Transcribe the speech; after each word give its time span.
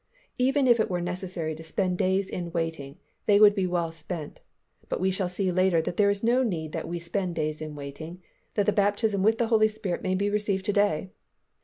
Even 0.39 0.65
if 0.65 0.79
it 0.79 0.89
were 0.89 0.99
necessary 0.99 1.53
to 1.53 1.61
spend 1.61 1.95
days 1.95 2.27
in 2.27 2.51
waiting, 2.53 2.97
they 3.27 3.39
would 3.39 3.53
be 3.53 3.67
well 3.67 3.91
spent, 3.91 4.39
but 4.89 4.99
we 4.99 5.11
shall 5.11 5.29
see 5.29 5.51
later 5.51 5.79
that 5.79 5.95
there 5.95 6.09
is 6.09 6.23
no 6.23 6.41
need 6.41 6.71
that 6.71 6.87
we 6.87 6.97
spend 6.97 7.35
days 7.35 7.61
in 7.61 7.75
waiting, 7.75 8.19
that 8.55 8.65
the 8.65 8.71
baptism 8.73 9.21
with 9.21 9.37
the 9.37 9.49
Holy 9.49 9.67
Spirit 9.67 10.01
may 10.01 10.15
be 10.15 10.27
received 10.27 10.65
to 10.65 10.73
day. 10.73 11.11